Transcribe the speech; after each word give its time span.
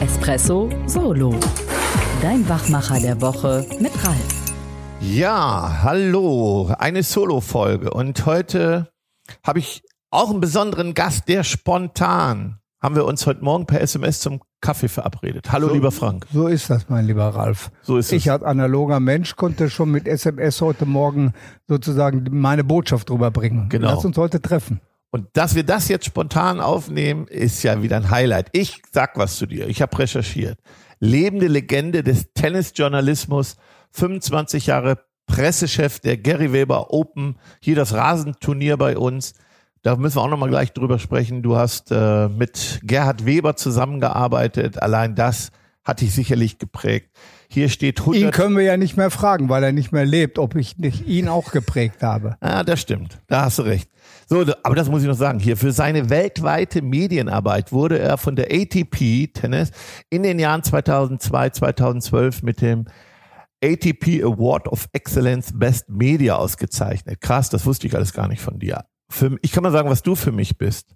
Espresso 0.00 0.70
Solo. 0.86 1.34
Dein 2.20 2.48
Wachmacher 2.48 3.00
der 3.00 3.20
Woche 3.20 3.66
mit 3.80 3.92
Ralf. 4.04 4.54
Ja, 5.00 5.80
hallo, 5.82 6.72
eine 6.78 7.02
Solo-Folge. 7.02 7.90
Und 7.90 8.26
heute 8.26 8.88
habe 9.46 9.58
ich 9.58 9.82
auch 10.10 10.30
einen 10.30 10.40
besonderen 10.40 10.94
Gast, 10.94 11.28
der 11.28 11.44
spontan 11.44 12.58
haben 12.82 12.96
wir 12.96 13.04
uns 13.04 13.26
heute 13.26 13.44
Morgen 13.44 13.66
per 13.66 13.80
SMS 13.80 14.20
zum 14.20 14.40
Kaffee 14.60 14.88
verabredet. 14.88 15.52
Hallo, 15.52 15.68
so, 15.68 15.74
lieber 15.74 15.92
Frank. 15.92 16.26
So 16.32 16.48
ist 16.48 16.68
das, 16.68 16.88
mein 16.88 17.06
lieber 17.06 17.28
Ralf. 17.28 17.70
So 17.82 17.96
ist 17.96 18.12
ich 18.12 18.26
es. 18.26 18.32
als 18.32 18.42
analoger 18.42 18.98
Mensch 18.98 19.36
konnte 19.36 19.70
schon 19.70 19.90
mit 19.90 20.08
SMS 20.08 20.60
heute 20.60 20.84
Morgen 20.84 21.32
sozusagen 21.68 22.26
meine 22.30 22.64
Botschaft 22.64 23.10
rüberbringen. 23.10 23.68
Genau. 23.68 23.94
Lass 23.94 24.04
uns 24.04 24.16
heute 24.16 24.42
treffen. 24.42 24.80
Und 25.14 25.28
dass 25.34 25.54
wir 25.54 25.62
das 25.62 25.88
jetzt 25.88 26.06
spontan 26.06 26.58
aufnehmen, 26.58 27.26
ist 27.26 27.62
ja 27.62 27.82
wieder 27.82 27.96
ein 27.98 28.10
Highlight. 28.10 28.48
Ich 28.52 28.80
sag 28.92 29.18
was 29.18 29.36
zu 29.36 29.44
dir. 29.44 29.68
Ich 29.68 29.82
habe 29.82 29.98
recherchiert. 29.98 30.58
Lebende 31.00 31.48
Legende 31.48 32.02
des 32.02 32.32
Tennisjournalismus, 32.32 33.56
25 33.90 34.68
Jahre 34.68 35.04
Pressechef 35.26 36.00
der 36.00 36.16
Gary 36.16 36.54
Weber 36.54 36.94
Open, 36.94 37.36
hier 37.60 37.76
das 37.76 37.92
Rasenturnier 37.92 38.78
bei 38.78 38.96
uns. 38.96 39.34
Da 39.82 39.96
müssen 39.96 40.16
wir 40.16 40.22
auch 40.22 40.30
nochmal 40.30 40.48
gleich 40.48 40.72
drüber 40.72 40.98
sprechen. 40.98 41.42
Du 41.42 41.56
hast 41.56 41.90
äh, 41.90 42.28
mit 42.28 42.80
Gerhard 42.82 43.26
Weber 43.26 43.54
zusammengearbeitet. 43.54 44.80
Allein 44.80 45.14
das 45.14 45.50
hat 45.84 46.00
dich 46.00 46.14
sicherlich 46.14 46.58
geprägt. 46.58 47.10
Hier 47.52 47.68
steht 47.68 48.00
100. 48.00 48.20
Ihn 48.22 48.30
können 48.30 48.56
wir 48.56 48.64
ja 48.64 48.78
nicht 48.78 48.96
mehr 48.96 49.10
fragen, 49.10 49.50
weil 49.50 49.62
er 49.62 49.72
nicht 49.72 49.92
mehr 49.92 50.06
lebt, 50.06 50.38
ob 50.38 50.54
ich 50.56 50.78
nicht 50.78 51.06
ihn 51.06 51.28
auch 51.28 51.52
geprägt 51.52 52.02
habe. 52.02 52.36
Ah, 52.42 52.64
das 52.64 52.80
stimmt. 52.80 53.18
Da 53.28 53.44
hast 53.46 53.58
du 53.58 53.62
recht. 53.62 53.90
So, 54.26 54.44
aber 54.62 54.74
das 54.74 54.88
muss 54.88 55.02
ich 55.02 55.08
noch 55.08 55.16
sagen. 55.16 55.38
Hier 55.38 55.56
für 55.56 55.72
seine 55.72 56.10
weltweite 56.10 56.82
Medienarbeit 56.82 57.72
wurde 57.72 57.98
er 57.98 58.18
von 58.18 58.36
der 58.36 58.46
ATP 58.50 59.32
Tennis 59.32 59.70
in 60.10 60.22
den 60.22 60.38
Jahren 60.38 60.62
2002, 60.62 61.50
2012 61.50 62.42
mit 62.42 62.60
dem 62.60 62.86
ATP 63.62 64.22
Award 64.22 64.68
of 64.68 64.88
Excellence 64.92 65.52
Best 65.54 65.88
Media 65.88 66.36
ausgezeichnet. 66.36 67.20
Krass, 67.20 67.48
das 67.48 67.64
wusste 67.64 67.86
ich 67.86 67.94
alles 67.94 68.12
gar 68.12 68.28
nicht 68.28 68.42
von 68.42 68.58
dir. 68.58 68.84
Für, 69.08 69.36
ich 69.42 69.52
kann 69.52 69.62
mal 69.62 69.72
sagen, 69.72 69.88
was 69.88 70.02
du 70.02 70.14
für 70.14 70.32
mich 70.32 70.58
bist. 70.58 70.94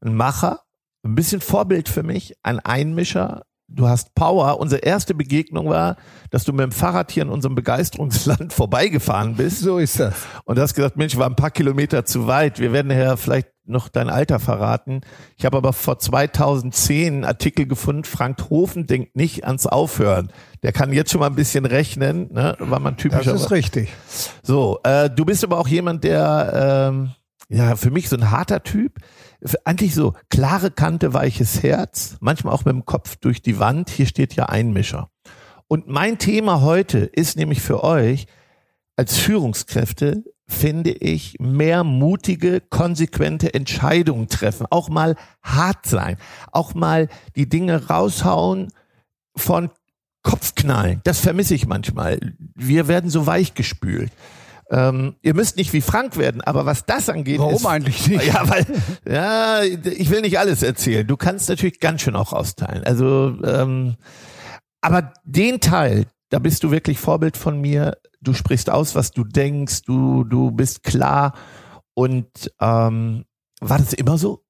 Ein 0.00 0.14
Macher, 0.14 0.60
ein 1.04 1.14
bisschen 1.14 1.40
Vorbild 1.40 1.88
für 1.88 2.02
mich, 2.02 2.34
ein 2.42 2.58
Einmischer. 2.60 3.42
Du 3.70 3.86
hast 3.86 4.14
Power. 4.14 4.58
Unsere 4.60 4.80
erste 4.80 5.14
Begegnung 5.14 5.68
war, 5.68 5.96
dass 6.30 6.44
du 6.44 6.52
mit 6.52 6.62
dem 6.62 6.72
Fahrrad 6.72 7.10
hier 7.10 7.22
in 7.22 7.28
unserem 7.28 7.54
Begeisterungsland 7.54 8.52
vorbeigefahren 8.54 9.36
bist. 9.36 9.60
So 9.60 9.78
ist 9.78 10.00
das. 10.00 10.14
Und 10.44 10.56
du 10.56 10.62
hast 10.62 10.74
gesagt, 10.74 10.96
Mensch, 10.96 11.16
war 11.18 11.26
ein 11.26 11.36
paar 11.36 11.50
Kilometer 11.50 12.06
zu 12.06 12.26
weit. 12.26 12.60
Wir 12.60 12.72
werden 12.72 12.90
ja 12.90 13.16
vielleicht 13.16 13.48
noch 13.66 13.88
dein 13.88 14.08
Alter 14.08 14.40
verraten. 14.40 15.02
Ich 15.36 15.44
habe 15.44 15.58
aber 15.58 15.74
vor 15.74 15.98
2010 15.98 17.12
einen 17.12 17.24
Artikel 17.24 17.66
gefunden, 17.66 18.04
Frank 18.04 18.48
Hofen 18.48 18.86
denkt 18.86 19.14
nicht 19.14 19.44
ans 19.44 19.66
Aufhören. 19.66 20.32
Der 20.62 20.72
kann 20.72 20.92
jetzt 20.92 21.12
schon 21.12 21.20
mal 21.20 21.26
ein 21.26 21.34
bisschen 21.34 21.66
rechnen, 21.66 22.32
ne? 22.32 22.56
war 22.58 22.80
man 22.80 22.96
typisch. 22.96 23.26
Das 23.26 23.42
ist 23.42 23.50
richtig. 23.50 23.90
So, 24.42 24.80
äh, 24.84 25.10
du 25.10 25.26
bist 25.26 25.44
aber 25.44 25.58
auch 25.58 25.68
jemand, 25.68 26.04
der 26.04 26.88
ähm, 26.90 27.10
ja 27.48 27.76
für 27.76 27.90
mich 27.90 28.08
so 28.08 28.16
ein 28.16 28.30
harter 28.30 28.62
Typ. 28.62 28.98
Eigentlich 29.64 29.94
so 29.94 30.14
klare 30.30 30.70
Kante, 30.70 31.14
weiches 31.14 31.62
Herz, 31.62 32.16
manchmal 32.20 32.54
auch 32.54 32.64
mit 32.64 32.74
dem 32.74 32.84
Kopf 32.84 33.16
durch 33.16 33.42
die 33.42 33.58
Wand. 33.58 33.90
Hier 33.90 34.06
steht 34.06 34.34
ja 34.34 34.46
Einmischer. 34.46 35.10
Und 35.66 35.86
mein 35.88 36.18
Thema 36.18 36.62
heute 36.62 36.98
ist 36.98 37.36
nämlich 37.36 37.60
für 37.60 37.84
euch 37.84 38.26
als 38.96 39.16
Führungskräfte 39.16 40.24
finde 40.48 40.90
ich, 40.90 41.36
mehr 41.38 41.84
mutige, 41.84 42.60
konsequente 42.60 43.52
Entscheidungen 43.52 44.28
treffen, 44.28 44.66
auch 44.70 44.88
mal 44.88 45.14
hart 45.42 45.86
sein, 45.86 46.16
auch 46.50 46.74
mal 46.74 47.08
die 47.36 47.48
Dinge 47.48 47.88
raushauen 47.88 48.68
von 49.36 49.70
Kopfknallen. 50.22 51.00
Das 51.04 51.20
vermisse 51.20 51.54
ich 51.54 51.66
manchmal. 51.66 52.18
Wir 52.54 52.88
werden 52.88 53.10
so 53.10 53.26
weich 53.26 53.54
gespült. 53.54 54.10
Ähm, 54.70 55.16
ihr 55.22 55.34
müsst 55.34 55.56
nicht 55.56 55.72
wie 55.72 55.80
Frank 55.80 56.16
werden, 56.18 56.40
aber 56.42 56.66
was 56.66 56.84
das 56.84 57.08
angeht. 57.08 57.38
Warum 57.38 57.54
ist, 57.54 57.66
eigentlich 57.66 58.08
nicht? 58.08 58.26
Ja, 58.26 58.48
weil, 58.48 58.66
ja, 59.08 59.62
ich 59.62 60.10
will 60.10 60.20
nicht 60.20 60.38
alles 60.38 60.62
erzählen. 60.62 61.06
Du 61.06 61.16
kannst 61.16 61.48
natürlich 61.48 61.80
ganz 61.80 62.02
schön 62.02 62.16
auch 62.16 62.32
austeilen. 62.32 62.84
Also, 62.84 63.34
ähm, 63.44 63.96
aber 64.80 65.12
den 65.24 65.60
Teil, 65.60 66.06
da 66.28 66.38
bist 66.38 66.62
du 66.64 66.70
wirklich 66.70 66.98
Vorbild 66.98 67.36
von 67.36 67.60
mir. 67.60 67.96
Du 68.20 68.34
sprichst 68.34 68.68
aus, 68.68 68.94
was 68.94 69.12
du 69.12 69.24
denkst, 69.24 69.82
du, 69.82 70.24
du 70.24 70.50
bist 70.50 70.82
klar. 70.82 71.32
Und 71.94 72.52
ähm, 72.60 73.24
war 73.60 73.78
das 73.78 73.92
immer 73.94 74.18
so? 74.18 74.44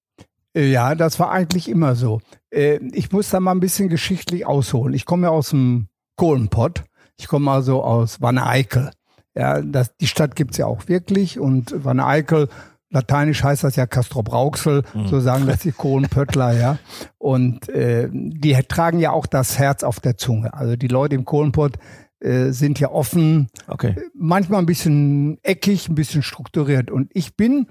Ja, 0.54 0.94
das 0.94 1.20
war 1.20 1.30
eigentlich 1.30 1.68
immer 1.68 1.94
so. 1.94 2.20
Äh, 2.50 2.80
ich 2.92 3.12
muss 3.12 3.30
da 3.30 3.38
mal 3.38 3.52
ein 3.52 3.60
bisschen 3.60 3.88
geschichtlich 3.88 4.46
ausholen. 4.46 4.94
Ich 4.94 5.04
komme 5.04 5.28
ja 5.28 5.30
aus 5.30 5.50
dem 5.50 5.88
Kohlenpott. 6.16 6.84
Ich 7.16 7.28
komme 7.28 7.50
also 7.50 7.82
aus 7.82 8.20
Wanne-Eickel. 8.20 8.90
Ja, 9.38 9.62
das, 9.62 9.96
die 9.96 10.08
Stadt 10.08 10.34
gibt's 10.34 10.56
ja 10.56 10.66
auch 10.66 10.88
wirklich. 10.88 11.38
Und 11.38 11.72
Wanne-Eickel, 11.84 12.48
lateinisch 12.90 13.44
heißt 13.44 13.62
das 13.62 13.76
ja 13.76 13.86
Castrop-Rauxel, 13.86 14.82
mhm. 14.92 15.06
so 15.06 15.20
sagen 15.20 15.46
das 15.46 15.60
die 15.60 15.70
Kohlenpöttler, 15.70 16.58
ja. 16.58 16.78
Und 17.18 17.68
äh, 17.68 18.08
die 18.12 18.54
tragen 18.66 18.98
ja 18.98 19.12
auch 19.12 19.26
das 19.26 19.56
Herz 19.56 19.84
auf 19.84 20.00
der 20.00 20.16
Zunge. 20.16 20.54
Also 20.54 20.74
die 20.74 20.88
Leute 20.88 21.14
im 21.14 21.24
Kohlenpott 21.24 21.78
äh, 22.18 22.50
sind 22.50 22.80
ja 22.80 22.90
offen, 22.90 23.46
okay. 23.68 23.94
manchmal 24.12 24.58
ein 24.58 24.66
bisschen 24.66 25.38
eckig, 25.44 25.88
ein 25.88 25.94
bisschen 25.94 26.24
strukturiert. 26.24 26.90
Und 26.90 27.08
ich 27.14 27.36
bin, 27.36 27.68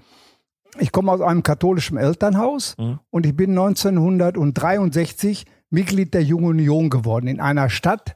ich 0.79 0.93
komme 0.93 1.11
aus 1.11 1.19
einem 1.19 1.43
katholischen 1.43 1.97
Elternhaus 1.97 2.75
mhm. 2.77 2.99
und 3.09 3.25
ich 3.25 3.35
bin 3.35 3.49
1963 3.49 5.45
Mitglied 5.69 6.13
der 6.13 6.23
Jungen 6.23 6.45
Union 6.45 6.89
geworden 6.89 7.27
in 7.27 7.41
einer 7.41 7.69
Stadt, 7.69 8.15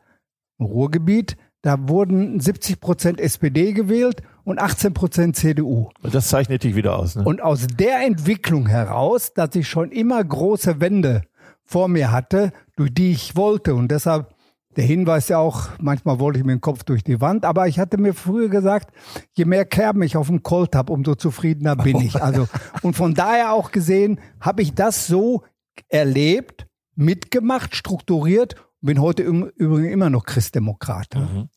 im 0.57 0.68
Ruhrgebiet. 0.68 1.35
Da 1.62 1.88
wurden 1.88 2.40
70 2.40 2.80
Prozent 2.80 3.20
SPD 3.20 3.74
gewählt 3.74 4.24
und 4.44 4.60
18 4.60 4.94
Prozent 4.94 5.36
CDU. 5.36 5.90
Und 6.02 6.16
das 6.16 6.30
zeichnet 6.30 6.64
dich 6.64 6.76
wieder 6.76 6.98
aus. 6.98 7.16
Ne? 7.16 7.24
Und 7.24 7.42
aus 7.42 7.68
der 7.68 8.04
Entwicklung 8.04 8.68
heraus, 8.68 9.34
dass 9.34 9.56
ich 9.56 9.68
schon 9.68 9.92
immer 9.92 10.24
große 10.24 10.82
Wände 10.82 11.22
vor 11.64 11.88
mir 11.88 12.12
hatte, 12.12 12.52
durch 12.76 12.94
die 12.94 13.12
ich 13.12 13.36
wollte. 13.36 13.76
Und 13.76 13.92
deshalb 13.92 14.34
der 14.76 14.86
Hinweis 14.86 15.28
ja 15.28 15.38
auch, 15.38 15.70
manchmal 15.80 16.20
wollte 16.20 16.40
ich 16.40 16.46
mir 16.46 16.56
den 16.56 16.62
Kopf 16.62 16.84
durch 16.84 17.04
die 17.04 17.20
Wand, 17.20 17.46
aber 17.46 17.68
ich 17.68 17.78
hatte 17.78 17.98
mir 17.98 18.14
früher 18.14 18.50
gesagt, 18.50 18.96
je 19.34 19.46
mehr 19.46 19.66
Kerben 19.66 20.02
ich 20.02 20.16
auf 20.16 20.28
dem 20.28 20.44
Colt 20.44 20.76
habe, 20.76 20.94
umso 20.94 21.16
zufriedener 21.16 21.76
bin 21.76 22.00
ich. 22.00 22.16
Also 22.22 22.48
und 22.82 22.96
von 22.96 23.14
daher 23.14 23.52
auch 23.52 23.72
gesehen, 23.72 24.20
habe 24.40 24.62
ich 24.62 24.74
das 24.74 25.08
so 25.08 25.44
erlebt, 25.90 26.68
mitgemacht, 26.96 27.76
strukturiert 27.76 28.56
bin 28.81 29.00
heute 29.02 29.24
im 29.24 29.52
Übrigen 29.56 29.92
immer 29.92 30.09
noch 30.09 30.25
Christdemokrat. 30.25 31.16
Mhm. 31.16 31.50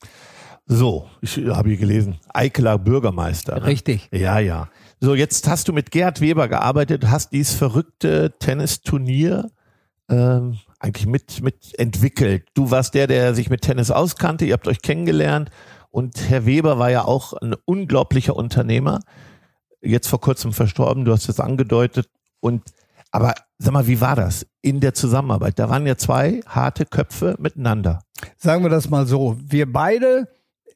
So, 0.67 1.07
ich 1.21 1.37
habe 1.37 1.69
hier 1.69 1.77
gelesen, 1.77 2.19
Eikeler 2.33 2.79
Bürgermeister. 2.79 3.59
Ne? 3.59 3.65
Richtig. 3.65 4.09
Ja, 4.11 4.39
ja. 4.39 4.69
So, 4.99 5.13
jetzt 5.13 5.47
hast 5.47 5.67
du 5.67 5.73
mit 5.73 5.91
Gerd 5.91 6.21
Weber 6.21 6.47
gearbeitet, 6.47 7.09
hast 7.09 7.33
dieses 7.33 7.53
verrückte 7.53 8.33
Tennisturnier 8.39 9.51
ähm, 10.09 10.57
eigentlich 10.79 11.05
mit, 11.05 11.41
mit 11.41 11.77
entwickelt. 11.77 12.47
Du 12.53 12.71
warst 12.71 12.93
der, 12.95 13.07
der 13.07 13.35
sich 13.35 13.49
mit 13.49 13.61
Tennis 13.61 13.91
auskannte, 13.91 14.45
ihr 14.45 14.53
habt 14.53 14.67
euch 14.67 14.81
kennengelernt 14.81 15.51
und 15.91 16.29
Herr 16.29 16.45
Weber 16.45 16.79
war 16.79 16.89
ja 16.89 17.05
auch 17.05 17.33
ein 17.33 17.55
unglaublicher 17.65 18.35
Unternehmer, 18.35 19.01
jetzt 19.81 20.07
vor 20.07 20.21
kurzem 20.21 20.53
verstorben, 20.53 21.05
du 21.05 21.11
hast 21.11 21.29
es 21.29 21.39
angedeutet 21.39 22.09
und 22.39 22.63
aber 23.15 23.33
sag 23.57 23.73
mal, 23.73 23.87
wie 23.87 24.01
war 24.01 24.15
das 24.15 24.45
in 24.61 24.79
der 24.79 24.93
Zusammenarbeit? 24.93 25.57
Da 25.57 25.69
waren 25.69 25.87
ja 25.87 25.95
zwei 25.97 26.41
harte 26.47 26.85
Köpfe 26.85 27.35
miteinander. 27.39 28.01
Sagen 28.37 28.63
wir 28.63 28.69
das 28.69 28.89
mal 28.89 29.05
so, 29.07 29.37
wir 29.41 29.71
beide 29.71 30.27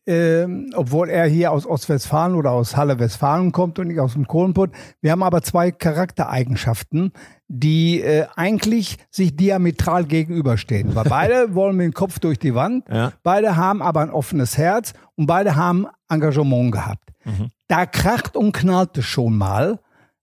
ähm, 0.08 0.72
obwohl 0.76 1.08
er 1.10 1.28
hier 1.28 1.52
aus 1.52 1.68
Ostwestfalen 1.68 2.34
oder 2.34 2.50
aus 2.50 2.76
Halle 2.76 2.98
Westfalen 2.98 3.52
kommt 3.52 3.78
und 3.78 3.90
nicht 3.90 4.00
aus 4.00 4.14
dem 4.14 4.26
Kohlenpott. 4.26 4.72
Wir 5.02 5.12
haben 5.12 5.22
aber 5.22 5.44
zwei 5.44 5.70
Charaktereigenschaften, 5.70 7.12
die 7.48 8.02
äh, 8.02 8.26
eigentlich 8.36 8.98
sich 9.12 9.36
diametral 9.36 10.06
gegenüberstehen. 10.06 10.96
Weil 10.96 11.04
beide 11.10 11.54
wollen 11.54 11.76
mit 11.76 11.86
dem 11.86 11.94
Kopf 11.94 12.18
durch 12.18 12.40
die 12.40 12.56
Wand, 12.56 12.86
Ja. 12.90 13.14
beide 13.22 13.56
haben 13.56 13.84
aber 13.84 14.02
ein 14.02 14.10
offenes 14.10 14.58
Herz 14.58 14.94
und 15.16 15.28
beide 15.28 15.56
haben 15.56 15.86
Engagement 16.10 16.72
gehabt. 16.72 17.10
Mhm. 17.26 17.50
Da 17.68 17.86
kracht 17.86 18.36
und 18.36 18.52
knallt 18.52 18.98
es 18.98 19.06
schon 19.06 19.38
mal 19.38 19.80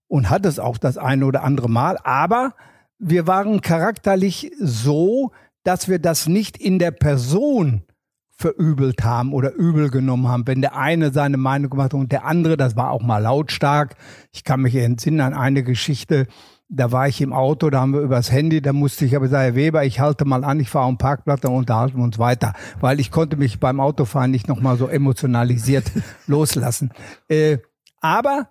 und 0.08 0.31
hat 0.31 0.47
es 0.47 0.58
auch 0.58 0.79
das 0.79 0.99
eine 0.99 1.26
oder 1.26 1.43
andere 1.43 1.69
Mal, 1.69 1.99
aber 2.05 2.55
wir 2.99 3.26
waren 3.26 3.61
charakterlich 3.61 4.53
so, 4.58 5.32
dass 5.64 5.88
wir 5.88 5.99
das 5.99 6.26
nicht 6.29 6.56
in 6.56 6.79
der 6.79 6.93
Person 6.93 7.82
verübelt 8.38 9.03
haben 9.03 9.32
oder 9.32 9.53
übel 9.55 9.91
genommen 9.91 10.29
haben, 10.29 10.47
wenn 10.47 10.61
der 10.61 10.76
eine 10.76 11.11
seine 11.11 11.38
Meinung 11.38 11.70
gemacht 11.70 11.93
hat 11.93 12.00
und 12.00 12.12
der 12.12 12.25
andere, 12.26 12.56
das 12.56 12.76
war 12.76 12.91
auch 12.91 13.03
mal 13.03 13.19
lautstark. 13.19 13.97
Ich 14.32 14.44
kann 14.44 14.61
mich 14.61 14.75
entsinnen 14.76 15.20
an 15.20 15.32
eine 15.32 15.62
Geschichte, 15.62 16.26
da 16.69 16.93
war 16.93 17.09
ich 17.09 17.20
im 17.20 17.32
Auto, 17.32 17.70
da 17.70 17.81
haben 17.81 17.94
wir 17.94 18.00
übers 18.00 18.31
Handy, 18.31 18.61
da 18.61 18.73
musste 18.73 19.05
ich 19.05 19.17
aber 19.17 19.29
sagen, 19.29 19.44
Herr 19.44 19.55
Weber, 19.55 19.85
ich 19.85 20.00
halte 20.00 20.25
mal 20.25 20.44
an, 20.44 20.61
ich 20.61 20.69
fahre 20.69 20.88
am 20.88 20.99
Parkplatz, 20.99 21.41
dann 21.41 21.55
unterhalten 21.55 21.97
wir 21.97 22.05
uns 22.05 22.19
weiter, 22.19 22.55
weil 22.81 23.00
ich 23.00 23.11
konnte 23.11 23.37
mich 23.37 23.61
beim 23.61 23.81
Autofahren 23.81 24.31
nicht 24.31 24.49
nochmal 24.49 24.76
so 24.76 24.88
emotionalisiert 24.88 25.91
loslassen. 26.26 26.91
Äh, 27.29 27.59
aber 28.00 28.50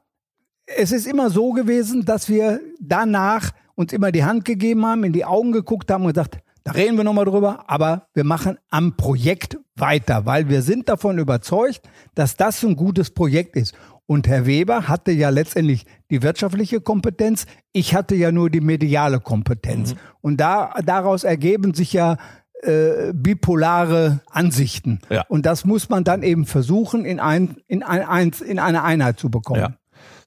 es 0.65 0.91
ist 0.91 1.07
immer 1.07 1.29
so 1.29 1.51
gewesen, 1.51 2.05
dass 2.05 2.29
wir 2.29 2.59
danach 2.79 3.51
uns 3.75 3.93
immer 3.93 4.11
die 4.11 4.23
Hand 4.23 4.45
gegeben 4.45 4.85
haben, 4.85 5.03
in 5.03 5.13
die 5.13 5.25
Augen 5.25 5.51
geguckt 5.51 5.91
haben 5.91 6.03
und 6.05 6.13
gesagt, 6.13 6.39
da 6.63 6.71
reden 6.71 6.97
wir 6.97 7.03
nochmal 7.03 7.25
drüber, 7.25 7.65
aber 7.67 8.07
wir 8.13 8.23
machen 8.23 8.57
am 8.71 8.97
Projekt 8.97 9.57
weiter, 9.75 10.25
weil 10.25 10.49
wir 10.49 10.61
sind 10.63 10.89
davon 10.89 11.19
überzeugt, 11.19 11.81
dass 12.15 12.37
das 12.37 12.63
ein 12.63 12.75
gutes 12.75 13.11
Projekt 13.11 13.55
ist. 13.55 13.75
Und 14.07 14.27
Herr 14.27 14.45
Weber 14.45 14.87
hatte 14.87 15.11
ja 15.11 15.29
letztendlich 15.29 15.85
die 16.09 16.23
wirtschaftliche 16.23 16.81
Kompetenz, 16.81 17.45
ich 17.71 17.93
hatte 17.93 18.15
ja 18.15 18.31
nur 18.31 18.49
die 18.49 18.61
mediale 18.61 19.19
Kompetenz. 19.19 19.93
Mhm. 19.93 19.99
Und 20.21 20.37
da, 20.37 20.73
daraus 20.85 21.23
ergeben 21.23 21.73
sich 21.73 21.93
ja 21.93 22.17
äh, 22.61 23.13
bipolare 23.13 24.21
Ansichten. 24.31 25.01
Ja. 25.09 25.23
Und 25.27 25.45
das 25.45 25.65
muss 25.65 25.89
man 25.89 26.03
dann 26.03 26.23
eben 26.23 26.45
versuchen, 26.45 27.05
in, 27.05 27.19
ein, 27.19 27.57
in, 27.67 27.83
ein, 27.83 28.31
in 28.45 28.59
eine 28.59 28.83
Einheit 28.83 29.19
zu 29.19 29.29
bekommen. 29.29 29.61
Ja. 29.61 29.75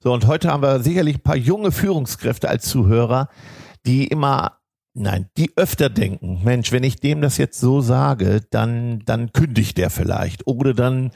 So, 0.03 0.13
und 0.13 0.27
heute 0.27 0.49
haben 0.51 0.63
wir 0.63 0.81
sicherlich 0.81 1.17
ein 1.17 1.23
paar 1.23 1.35
junge 1.35 1.71
Führungskräfte 1.71 2.49
als 2.49 2.67
Zuhörer, 2.67 3.29
die 3.85 4.07
immer 4.07 4.59
Nein, 4.95 5.29
die 5.37 5.51
öfter 5.55 5.89
denken, 5.89 6.41
Mensch, 6.43 6.71
wenn 6.71 6.83
ich 6.83 6.99
dem 6.99 7.21
das 7.21 7.37
jetzt 7.37 7.59
so 7.59 7.79
sage, 7.79 8.41
dann, 8.49 9.03
dann 9.05 9.31
kündigt 9.31 9.77
der 9.77 9.91
vielleicht. 9.91 10.47
Oder 10.47 10.73
dann 10.73 11.11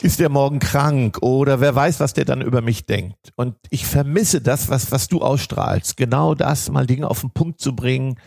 ist 0.00 0.20
der 0.20 0.28
morgen 0.28 0.60
krank 0.60 1.18
oder 1.22 1.60
wer 1.60 1.74
weiß, 1.74 1.98
was 1.98 2.12
der 2.12 2.24
dann 2.24 2.40
über 2.42 2.60
mich 2.60 2.86
denkt. 2.86 3.32
Und 3.36 3.56
ich 3.70 3.86
vermisse 3.86 4.40
das, 4.40 4.68
was, 4.68 4.92
was 4.92 5.08
du 5.08 5.22
ausstrahlst. 5.22 5.96
Genau 5.96 6.34
das, 6.34 6.70
mal 6.70 6.86
Dinge 6.86 7.10
auf 7.10 7.22
den 7.22 7.30
Punkt 7.30 7.60
zu 7.60 7.74
bringen, 7.74 8.20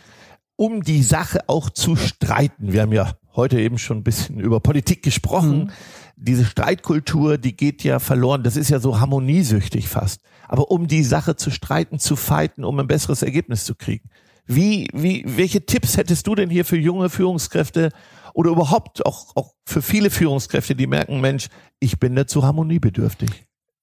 um 0.58 0.84
die 0.84 1.04
Sache 1.04 1.48
auch 1.48 1.70
zu 1.70 1.96
streiten. 1.96 2.74
Wir 2.74 2.82
haben 2.82 2.92
ja 2.92 3.14
heute 3.36 3.60
eben 3.60 3.78
schon 3.78 3.98
ein 3.98 4.04
bisschen 4.04 4.40
über 4.40 4.60
Politik 4.60 5.04
gesprochen. 5.04 5.66
Mhm. 5.66 5.70
Diese 6.16 6.46
Streitkultur, 6.46 7.38
die 7.38 7.56
geht 7.56 7.84
ja 7.84 8.00
verloren. 8.00 8.44
Das 8.44 8.56
ist 8.56 8.70
ja 8.70 8.80
so 8.80 9.00
harmoniesüchtig 9.00 9.88
fast. 9.88 10.22
Aber 10.48 10.70
um 10.70 10.88
die 10.88 11.04
Sache 11.04 11.36
zu 11.36 11.50
streiten, 11.50 12.00
zu 12.00 12.16
fighten, 12.16 12.64
um 12.64 12.80
ein 12.80 12.88
besseres 12.88 13.22
Ergebnis 13.24 13.66
zu 13.66 13.76
kriegen. 13.76 14.10
Wie, 14.46 14.88
wie, 14.94 15.24
welche 15.26 15.66
Tipps 15.66 15.98
hättest 15.98 16.28
du 16.28 16.36
denn 16.36 16.50
hier 16.50 16.66
für 16.66 16.78
junge 16.78 17.10
Führungskräfte, 17.10 17.90
oder 18.34 18.52
überhaupt 18.52 19.06
auch, 19.06 19.36
auch 19.36 19.54
für 19.66 19.82
viele 19.82 20.10
Führungskräfte, 20.10 20.76
die 20.76 20.88
merken, 20.88 21.22
Mensch, 21.22 21.48
ich 21.80 22.00
bin 22.00 22.22
so 22.28 22.44
harmoniebedürftig? 22.44 23.30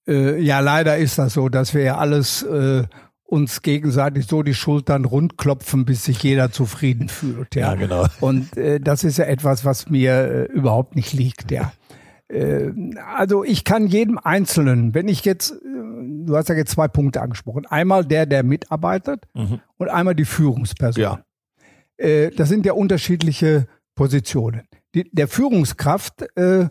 Äh, 0.07 0.41
ja, 0.41 0.59
leider 0.59 0.97
ist 0.97 1.17
das 1.17 1.33
so, 1.33 1.49
dass 1.49 1.73
wir 1.73 1.83
ja 1.83 1.97
alles 1.97 2.43
äh, 2.43 2.83
uns 3.29 3.61
gegenseitig 3.61 4.25
so 4.25 4.41
die 4.41 4.55
Schultern 4.55 5.05
rundklopfen, 5.05 5.85
bis 5.85 6.03
sich 6.03 6.23
jeder 6.23 6.51
zufrieden 6.51 7.09
fühlt. 7.09 7.55
Ja, 7.55 7.73
ja 7.73 7.75
genau. 7.75 8.05
Und 8.19 8.57
äh, 8.57 8.79
das 8.79 9.03
ist 9.03 9.17
ja 9.17 9.25
etwas, 9.25 9.65
was 9.65 9.89
mir 9.89 10.13
äh, 10.13 10.43
überhaupt 10.45 10.95
nicht 10.95 11.13
liegt. 11.13 11.51
Ja. 11.51 11.71
Äh, 12.27 12.71
also 13.15 13.43
ich 13.43 13.63
kann 13.63 13.85
jedem 13.85 14.17
Einzelnen, 14.17 14.95
wenn 14.95 15.07
ich 15.07 15.25
jetzt, 15.25 15.51
äh, 15.51 15.55
du 15.61 16.35
hast 16.35 16.49
ja 16.49 16.55
jetzt 16.55 16.71
zwei 16.71 16.87
Punkte 16.87 17.21
angesprochen, 17.21 17.67
einmal 17.67 18.03
der, 18.03 18.25
der 18.25 18.43
mitarbeitet 18.43 19.25
mhm. 19.35 19.59
und 19.77 19.89
einmal 19.89 20.15
die 20.15 20.25
Führungsperson. 20.25 21.03
Ja. 21.03 21.23
Äh, 21.97 22.31
das 22.31 22.49
sind 22.49 22.65
ja 22.65 22.73
unterschiedliche 22.73 23.67
Positionen. 23.93 24.63
Die, 24.95 25.07
der 25.11 25.27
Führungskraft, 25.27 26.23
äh, 26.35 26.67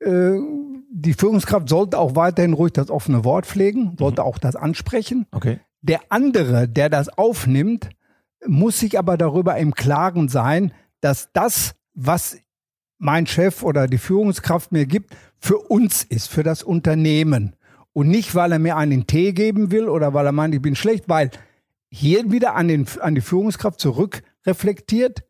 die 0.00 1.14
Führungskraft 1.14 1.68
sollte 1.68 1.98
auch 1.98 2.14
weiterhin 2.14 2.52
ruhig 2.52 2.72
das 2.72 2.90
offene 2.90 3.24
Wort 3.24 3.46
pflegen, 3.46 3.96
sollte 3.98 4.20
mhm. 4.22 4.28
auch 4.28 4.38
das 4.38 4.54
ansprechen. 4.54 5.26
Okay. 5.30 5.60
Der 5.84 6.00
andere, 6.08 6.66
der 6.66 6.88
das 6.88 7.10
aufnimmt, 7.10 7.90
muss 8.46 8.80
sich 8.80 8.98
aber 8.98 9.18
darüber 9.18 9.58
im 9.58 9.74
Klaren 9.74 10.28
sein, 10.28 10.72
dass 11.02 11.28
das, 11.34 11.74
was 11.92 12.38
mein 12.98 13.26
Chef 13.26 13.62
oder 13.62 13.86
die 13.86 13.98
Führungskraft 13.98 14.72
mir 14.72 14.86
gibt, 14.86 15.14
für 15.38 15.58
uns 15.58 16.02
ist, 16.02 16.30
für 16.30 16.42
das 16.42 16.62
Unternehmen. 16.62 17.54
Und 17.92 18.08
nicht, 18.08 18.34
weil 18.34 18.52
er 18.52 18.58
mir 18.58 18.78
einen 18.78 19.06
Tee 19.06 19.34
geben 19.34 19.70
will 19.70 19.90
oder 19.90 20.14
weil 20.14 20.24
er 20.24 20.32
meint, 20.32 20.54
ich 20.54 20.62
bin 20.62 20.74
schlecht, 20.74 21.06
weil 21.10 21.30
hier 21.90 22.32
wieder 22.32 22.54
an, 22.54 22.68
den, 22.68 22.86
an 23.00 23.14
die 23.14 23.20
Führungskraft 23.20 23.78
zurückreflektiert, 23.78 25.24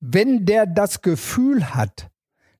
wenn 0.00 0.44
der 0.44 0.66
das 0.66 1.00
Gefühl 1.00 1.74
hat, 1.74 2.10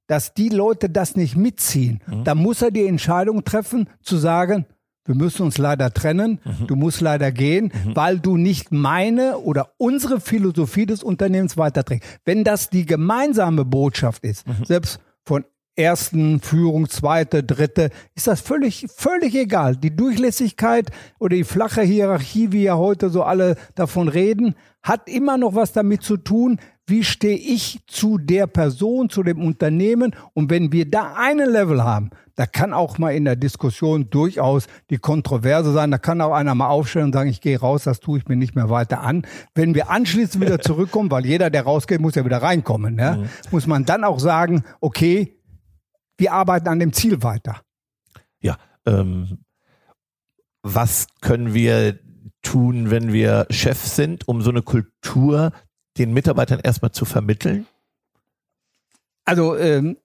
dass 0.06 0.32
die 0.32 0.48
Leute 0.48 0.88
das 0.88 1.16
nicht 1.16 1.36
mitziehen, 1.36 2.02
mhm. 2.06 2.24
dann 2.24 2.38
muss 2.38 2.62
er 2.62 2.70
die 2.70 2.86
Entscheidung 2.86 3.44
treffen, 3.44 3.90
zu 4.00 4.16
sagen, 4.16 4.64
wir 5.06 5.14
müssen 5.14 5.42
uns 5.42 5.58
leider 5.58 5.92
trennen, 5.92 6.40
mhm. 6.44 6.66
du 6.66 6.76
musst 6.76 7.00
leider 7.00 7.32
gehen, 7.32 7.72
mhm. 7.84 7.96
weil 7.96 8.18
du 8.18 8.36
nicht 8.36 8.72
meine 8.72 9.38
oder 9.38 9.70
unsere 9.78 10.20
Philosophie 10.20 10.86
des 10.86 11.02
Unternehmens 11.02 11.56
weiterträgst. 11.56 12.06
Wenn 12.24 12.44
das 12.44 12.70
die 12.70 12.86
gemeinsame 12.86 13.64
Botschaft 13.64 14.24
ist, 14.24 14.46
mhm. 14.46 14.64
selbst 14.64 15.00
von 15.24 15.44
ersten 15.76 16.40
Führung, 16.40 16.88
zweite, 16.88 17.42
dritte, 17.42 17.90
ist 18.14 18.26
das 18.26 18.40
völlig, 18.40 18.86
völlig 18.94 19.34
egal. 19.34 19.76
Die 19.76 19.94
Durchlässigkeit 19.94 20.90
oder 21.18 21.36
die 21.36 21.44
flache 21.44 21.82
Hierarchie, 21.82 22.52
wie 22.52 22.64
ja 22.64 22.76
heute 22.76 23.10
so 23.10 23.22
alle 23.22 23.56
davon 23.74 24.08
reden, 24.08 24.54
hat 24.82 25.08
immer 25.08 25.36
noch 25.36 25.54
was 25.54 25.72
damit 25.72 26.02
zu 26.02 26.16
tun, 26.16 26.58
wie 26.86 27.02
stehe 27.02 27.36
ich 27.36 27.80
zu 27.86 28.16
der 28.18 28.46
Person, 28.46 29.10
zu 29.10 29.22
dem 29.22 29.42
Unternehmen. 29.42 30.14
Und 30.34 30.50
wenn 30.50 30.70
wir 30.70 30.88
da 30.88 31.14
einen 31.16 31.50
Level 31.50 31.82
haben, 31.82 32.10
da 32.36 32.46
kann 32.46 32.72
auch 32.72 32.98
mal 32.98 33.10
in 33.10 33.24
der 33.24 33.34
Diskussion 33.34 34.10
durchaus 34.10 34.66
die 34.90 34.98
Kontroverse 34.98 35.72
sein. 35.72 35.90
Da 35.90 35.98
kann 35.98 36.20
auch 36.20 36.32
einer 36.32 36.54
mal 36.54 36.68
aufstellen 36.68 37.06
und 37.06 37.12
sagen, 37.12 37.30
ich 37.30 37.40
gehe 37.40 37.58
raus, 37.58 37.84
das 37.84 37.98
tue 37.98 38.18
ich 38.18 38.28
mir 38.28 38.36
nicht 38.36 38.54
mehr 38.54 38.70
weiter 38.70 39.00
an. 39.00 39.26
Wenn 39.54 39.74
wir 39.74 39.90
anschließend 39.90 40.44
wieder 40.44 40.60
zurückkommen, 40.60 41.10
weil 41.10 41.26
jeder, 41.26 41.50
der 41.50 41.62
rausgeht, 41.62 42.00
muss 42.00 42.14
ja 42.14 42.24
wieder 42.24 42.42
reinkommen, 42.42 42.94
ne? 42.94 43.18
Mhm. 43.18 43.28
muss 43.50 43.66
man 43.66 43.84
dann 43.84 44.04
auch 44.04 44.20
sagen, 44.20 44.62
okay, 44.80 45.40
wir 46.18 46.32
arbeiten 46.32 46.68
an 46.68 46.78
dem 46.78 46.92
Ziel 46.92 47.22
weiter. 47.22 47.62
Ja, 48.40 48.58
ähm, 48.86 49.38
was 50.62 51.08
können 51.20 51.54
wir 51.54 51.98
tun, 52.42 52.90
wenn 52.90 53.12
wir 53.12 53.46
Chef 53.50 53.78
sind, 53.78 54.28
um 54.28 54.40
so 54.42 54.50
eine 54.50 54.62
Kultur 54.62 55.52
den 55.98 56.12
Mitarbeitern 56.12 56.60
erstmal 56.62 56.92
zu 56.92 57.04
vermitteln? 57.04 57.66
Also 59.26 59.56
ähm, 59.56 59.96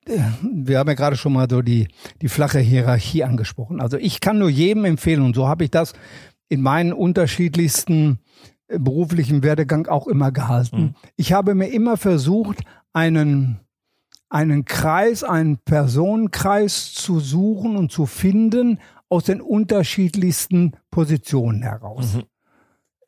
wir 0.41 0.79
haben 0.79 0.89
ja 0.89 0.95
gerade 0.95 1.15
schon 1.15 1.33
mal 1.33 1.47
so 1.49 1.61
die, 1.61 1.87
die 2.21 2.27
flache 2.27 2.59
Hierarchie 2.59 3.23
angesprochen. 3.23 3.79
Also 3.79 3.97
ich 3.97 4.19
kann 4.19 4.39
nur 4.39 4.49
jedem 4.49 4.83
empfehlen, 4.83 5.21
und 5.21 5.35
so 5.35 5.47
habe 5.47 5.63
ich 5.63 5.71
das 5.71 5.93
in 6.49 6.61
meinen 6.61 6.91
unterschiedlichsten 6.91 8.19
äh, 8.67 8.79
beruflichen 8.79 9.43
Werdegang 9.43 9.87
auch 9.87 10.07
immer 10.07 10.31
gehalten. 10.31 10.81
Mhm. 10.81 10.95
Ich 11.17 11.33
habe 11.33 11.53
mir 11.53 11.67
immer 11.67 11.97
versucht, 11.97 12.63
einen, 12.93 13.59
einen 14.27 14.65
Kreis, 14.65 15.23
einen 15.23 15.59
Personenkreis 15.59 16.91
zu 16.93 17.19
suchen 17.19 17.77
und 17.77 17.91
zu 17.91 18.07
finden 18.07 18.79
aus 19.07 19.25
den 19.25 19.39
unterschiedlichsten 19.39 20.71
Positionen 20.89 21.61
heraus. 21.61 22.15
Mhm. 22.15 22.23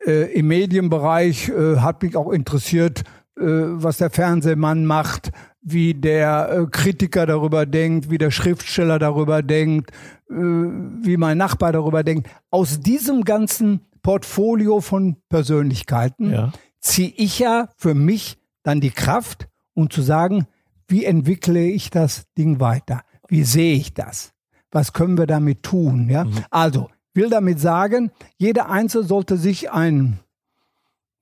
Äh, 0.06 0.32
Im 0.32 0.48
Medienbereich 0.48 1.48
äh, 1.48 1.76
hat 1.76 2.02
mich 2.02 2.16
auch 2.16 2.30
interessiert, 2.30 3.00
äh, 3.36 3.42
was 3.42 3.98
der 3.98 4.10
Fernsehmann 4.10 4.86
macht, 4.86 5.30
wie 5.60 5.94
der 5.94 6.50
äh, 6.50 6.66
Kritiker 6.70 7.26
darüber 7.26 7.66
denkt, 7.66 8.10
wie 8.10 8.18
der 8.18 8.30
Schriftsteller 8.30 8.98
darüber 8.98 9.42
denkt, 9.42 9.90
äh, 10.30 10.34
wie 10.34 11.16
mein 11.16 11.38
Nachbar 11.38 11.72
darüber 11.72 12.04
denkt. 12.04 12.28
Aus 12.50 12.80
diesem 12.80 13.24
ganzen 13.24 13.80
Portfolio 14.02 14.80
von 14.80 15.16
Persönlichkeiten 15.30 16.32
ja. 16.32 16.52
ziehe 16.80 17.12
ich 17.16 17.38
ja 17.38 17.70
für 17.76 17.94
mich 17.94 18.38
dann 18.62 18.80
die 18.80 18.90
Kraft, 18.90 19.48
um 19.74 19.90
zu 19.90 20.02
sagen, 20.02 20.46
wie 20.86 21.04
entwickle 21.04 21.64
ich 21.66 21.90
das 21.90 22.26
Ding 22.36 22.60
weiter? 22.60 23.02
Wie 23.28 23.42
sehe 23.42 23.74
ich 23.74 23.94
das? 23.94 24.32
Was 24.70 24.92
können 24.92 25.16
wir 25.16 25.26
damit 25.26 25.62
tun? 25.62 26.10
Ja? 26.10 26.24
Mhm. 26.24 26.44
Also, 26.50 26.90
will 27.14 27.30
damit 27.30 27.60
sagen, 27.60 28.10
jeder 28.36 28.70
Einzelne 28.70 29.06
sollte 29.06 29.36
sich 29.36 29.70
ein 29.70 30.18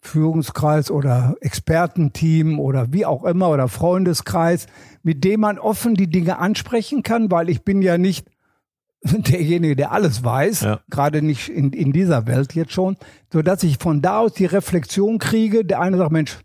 Führungskreis 0.00 0.90
oder 0.90 1.36
Expertenteam 1.40 2.58
oder 2.58 2.92
wie 2.92 3.06
auch 3.06 3.24
immer 3.24 3.50
oder 3.50 3.68
Freundeskreis, 3.68 4.66
mit 5.02 5.22
dem 5.22 5.40
man 5.40 5.58
offen 5.58 5.94
die 5.94 6.08
Dinge 6.08 6.38
ansprechen 6.38 7.02
kann, 7.02 7.30
weil 7.30 7.48
ich 7.48 7.62
bin 7.62 7.82
ja 7.82 7.98
nicht 7.98 8.26
derjenige, 9.02 9.76
der 9.76 9.92
alles 9.92 10.24
weiß, 10.24 10.60
ja. 10.62 10.80
gerade 10.90 11.22
nicht 11.22 11.48
in, 11.48 11.72
in 11.72 11.92
dieser 11.92 12.26
Welt 12.26 12.54
jetzt 12.54 12.72
schon, 12.72 12.96
so 13.32 13.42
dass 13.42 13.62
ich 13.62 13.78
von 13.78 14.02
da 14.02 14.18
aus 14.18 14.34
die 14.34 14.46
Reflexion 14.46 15.18
kriege. 15.18 15.64
Der 15.64 15.80
eine 15.80 15.96
sagt, 15.96 16.12
Mensch, 16.12 16.38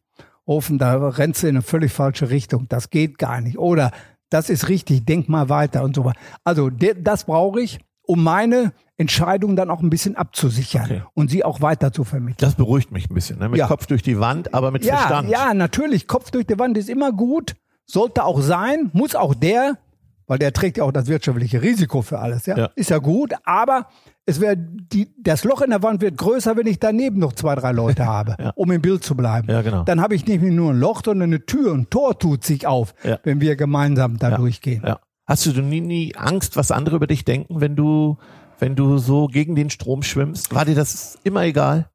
Ofen, 0.46 0.78
da 0.78 0.96
rennst 1.10 1.44
du 1.44 1.48
in 1.48 1.56
eine 1.56 1.62
völlig 1.62 1.92
falsche 1.92 2.30
Richtung. 2.30 2.68
Das 2.70 2.90
geht 2.90 3.18
gar 3.18 3.42
nicht. 3.42 3.58
Oder 3.58 3.92
das 4.30 4.50
ist 4.50 4.70
richtig, 4.70 5.06
denk 5.06 5.30
mal 5.30 5.50
weiter 5.50 5.84
und 5.84 5.96
so 5.96 6.06
weiter. 6.06 6.20
Also 6.44 6.70
das 6.70 7.26
brauche 7.26 7.62
ich, 7.62 7.80
um 8.08 8.24
meine 8.24 8.74
Entscheidungen 8.98 9.56
dann 9.56 9.70
auch 9.70 9.82
ein 9.82 9.92
bisschen 9.92 10.16
abzusichern 10.16 10.86
okay. 10.86 11.02
und 11.14 11.30
sie 11.30 11.44
auch 11.44 11.62
weiter 11.62 11.94
zu 11.94 12.04
vermitteln. 12.04 12.38
Das 12.40 12.56
beruhigt 12.56 12.92
mich 12.92 13.10
ein 13.10 13.14
bisschen, 13.14 13.38
ne? 13.38 13.48
mit 13.48 13.60
ja. 13.60 13.68
Kopf 13.68 13.86
durch 13.86 14.02
die 14.02 14.20
Wand, 14.20 14.54
aber 14.54 14.72
mit 14.72 14.84
ja, 14.84 14.98
Verstand. 14.98 15.30
Ja, 15.30 15.54
natürlich, 15.54 16.08
Kopf 16.08 16.32
durch 16.32 16.48
die 16.48 16.58
Wand 16.58 16.78
ist 16.78 16.90
immer 16.90 17.12
gut, 17.12 17.56
sollte 17.86 18.24
auch 18.24 18.42
sein, 18.42 18.90
muss 18.94 19.14
auch 19.14 19.36
der, 19.36 19.78
weil 20.26 20.40
der 20.40 20.52
trägt 20.52 20.78
ja 20.78 20.84
auch 20.84 20.92
das 20.92 21.08
wirtschaftliche 21.08 21.62
Risiko 21.62 22.02
für 22.02 22.18
alles, 22.18 22.48
ja, 22.48 22.58
ja. 22.58 22.70
ist 22.76 22.90
ja 22.90 22.98
gut, 22.98 23.34
aber 23.44 23.88
es 24.26 24.42
wäre 24.42 24.58
die, 24.58 25.14
das 25.22 25.44
Loch 25.44 25.62
in 25.62 25.70
der 25.70 25.84
Wand 25.84 26.02
wird 26.02 26.18
größer, 26.18 26.58
wenn 26.58 26.68
ich 26.68 26.80
daneben 26.80 27.20
noch 27.20 27.34
zwei, 27.34 27.54
drei 27.56 27.72
Leute 27.72 28.06
habe, 28.08 28.36
ja. 28.40 28.52
um 28.56 28.72
im 28.72 28.82
Bild 28.82 29.04
zu 29.04 29.16
bleiben. 29.16 29.50
Ja, 29.50 29.62
genau. 29.62 29.84
Dann 29.84 30.02
habe 30.02 30.16
ich 30.16 30.26
nicht 30.26 30.42
nur 30.42 30.72
ein 30.72 30.80
Loch, 30.80 31.02
sondern 31.06 31.30
eine 31.30 31.46
Tür, 31.46 31.74
ein 31.74 31.90
Tor 31.90 32.18
tut 32.18 32.44
sich 32.44 32.66
auf, 32.66 32.96
wenn 33.24 33.42
wir 33.42 33.56
gemeinsam 33.56 34.18
da 34.18 34.32
durchgehen. 34.32 34.84
Ja. 34.86 35.00
Hast 35.28 35.46
du 35.46 35.62
nie, 35.62 35.82
nie 35.82 36.16
Angst, 36.16 36.56
was 36.56 36.72
andere 36.72 36.96
über 36.96 37.08
dich 37.08 37.26
denken, 37.26 37.60
wenn 37.62 37.76
du 37.76 38.18
wenn 38.60 38.76
du 38.76 38.98
so 38.98 39.28
gegen 39.28 39.56
den 39.56 39.70
Strom 39.70 40.02
schwimmst? 40.02 40.54
War 40.56 40.66
dir 40.66 40.74
das 40.76 41.20
immer 41.24 41.44
egal? 41.44 41.90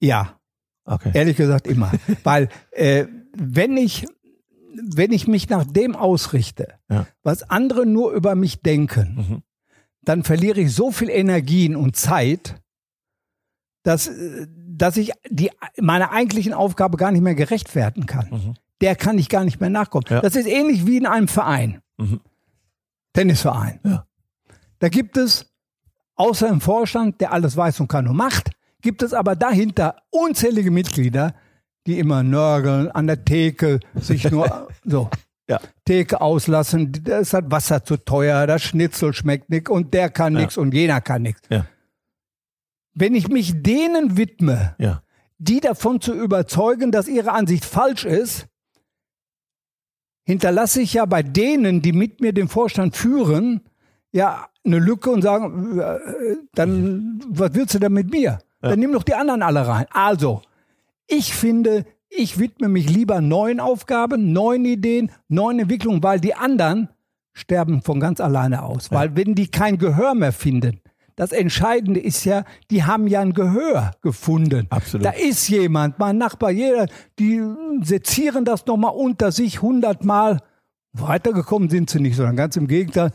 Ja, 0.00 0.38
Okay. 0.86 1.12
ehrlich 1.14 1.36
gesagt 1.38 1.66
immer. 1.66 1.90
Weil 2.24 2.48
äh, 2.72 3.06
wenn 3.36 3.76
ich 3.76 4.06
wenn 4.92 5.12
ich 5.12 5.28
mich 5.28 5.48
nach 5.48 5.64
dem 5.64 5.94
ausrichte, 5.94 6.74
Ja. 6.90 7.06
was 7.22 7.48
andere 7.48 7.86
nur 7.86 8.12
über 8.12 8.34
mich 8.34 8.60
denken, 8.60 9.14
Mhm. 9.16 9.42
dann 10.02 10.24
verliere 10.24 10.60
ich 10.60 10.74
so 10.74 10.90
viel 10.90 11.08
Energien 11.10 11.76
und 11.76 11.94
Zeit, 11.96 12.60
dass, 13.84 14.08
äh, 14.08 14.46
dass 14.50 14.96
ich 14.96 15.12
die, 15.30 15.50
meiner 15.80 16.10
eigentlichen 16.10 16.52
Aufgabe 16.52 16.96
gar 16.96 17.12
nicht 17.12 17.22
mehr 17.22 17.34
gerecht 17.36 17.74
werden 17.76 18.06
kann. 18.06 18.28
Mhm. 18.30 18.54
Der 18.80 18.96
kann 18.96 19.16
ich 19.16 19.28
gar 19.28 19.44
nicht 19.44 19.60
mehr 19.60 19.70
nachkommen. 19.70 20.06
Ja. 20.10 20.20
Das 20.20 20.34
ist 20.36 20.46
ähnlich 20.48 20.86
wie 20.86 20.96
in 20.96 21.06
einem 21.06 21.28
Verein. 21.28 21.80
Mhm. 21.98 22.20
Tennisverein. 23.14 23.80
Ja. 23.84 24.06
Da 24.80 24.88
gibt 24.90 25.16
es, 25.16 25.46
außer 26.16 26.48
im 26.48 26.60
Vorstand, 26.60 27.20
der 27.22 27.32
alles 27.32 27.56
weiß 27.56 27.80
und 27.80 27.88
kann 27.88 28.06
und 28.06 28.16
macht, 28.16 28.50
gibt 28.82 29.02
es 29.02 29.14
aber 29.14 29.34
dahinter 29.36 29.96
unzählige 30.10 30.70
Mitglieder, 30.70 31.34
die 31.86 31.98
immer 31.98 32.22
nörgeln, 32.22 32.90
an 32.90 33.06
der 33.06 33.24
Theke 33.24 33.80
sich 33.94 34.30
nur 34.30 34.68
so 34.84 35.08
Ja. 35.48 35.60
Theke 35.84 36.20
auslassen, 36.20 36.92
da 37.04 37.18
ist 37.18 37.32
das 37.32 37.44
Wasser 37.46 37.84
zu 37.84 37.96
teuer, 37.96 38.46
das 38.46 38.62
Schnitzel 38.62 39.12
schmeckt 39.14 39.48
nicht 39.50 39.68
und 39.70 39.94
der 39.94 40.10
kann 40.10 40.34
Ja. 40.34 40.40
nichts 40.40 40.56
und 40.58 40.74
jener 40.74 41.00
kann 41.00 41.22
nichts. 41.22 41.42
Ja. 41.50 41.66
Wenn 42.94 43.14
ich 43.14 43.28
mich 43.28 43.62
denen 43.62 44.16
widme, 44.16 44.76
die 45.38 45.60
davon 45.60 46.00
zu 46.00 46.14
überzeugen, 46.14 46.92
dass 46.92 47.08
ihre 47.08 47.32
Ansicht 47.32 47.64
falsch 47.64 48.04
ist, 48.04 48.46
hinterlasse 50.24 50.80
ich 50.80 50.94
ja 50.94 51.04
bei 51.06 51.22
denen, 51.22 51.82
die 51.82 51.92
mit 51.92 52.20
mir 52.20 52.32
den 52.32 52.48
Vorstand 52.48 52.96
führen, 52.96 53.60
ja 54.12 54.48
eine 54.64 54.78
Lücke 54.78 55.10
und 55.10 55.22
sagen, 55.22 55.78
äh, 55.78 55.98
dann 56.54 57.20
was 57.28 57.54
willst 57.54 57.74
du 57.74 57.78
denn 57.78 57.92
mit 57.92 58.10
mir? 58.10 58.38
Dann 58.60 58.78
nimm 58.78 58.92
doch 58.92 59.02
die 59.02 59.14
anderen 59.14 59.42
alle 59.42 59.66
rein. 59.68 59.84
Also, 59.90 60.40
ich 61.06 61.34
finde, 61.34 61.84
ich 62.08 62.38
widme 62.38 62.68
mich 62.68 62.88
lieber 62.88 63.20
neuen 63.20 63.60
Aufgaben, 63.60 64.32
neuen 64.32 64.64
Ideen, 64.64 65.10
neuen 65.28 65.58
Entwicklungen, 65.58 66.02
weil 66.02 66.18
die 66.18 66.34
anderen 66.34 66.88
sterben 67.34 67.82
von 67.82 68.00
ganz 68.00 68.20
alleine 68.20 68.62
aus. 68.62 68.90
Weil 68.90 69.16
wenn 69.16 69.34
die 69.34 69.48
kein 69.48 69.76
Gehör 69.76 70.14
mehr 70.14 70.32
finden, 70.32 70.80
das 71.16 71.32
Entscheidende 71.32 72.00
ist 72.00 72.24
ja, 72.24 72.44
die 72.70 72.84
haben 72.84 73.06
ja 73.06 73.20
ein 73.20 73.32
Gehör 73.32 73.92
gefunden. 74.02 74.66
Absolut. 74.70 75.04
Da 75.04 75.10
ist 75.10 75.48
jemand, 75.48 75.98
mein 75.98 76.18
Nachbar, 76.18 76.50
jeder, 76.50 76.86
die 77.18 77.40
sezieren 77.82 78.44
das 78.44 78.66
nochmal 78.66 78.94
unter 78.94 79.30
sich 79.30 79.62
hundertmal. 79.62 80.40
Weitergekommen 80.92 81.70
sind 81.70 81.90
sie 81.90 82.00
nicht, 82.00 82.16
sondern 82.16 82.36
ganz 82.36 82.56
im 82.56 82.66
Gegenteil, 82.66 83.10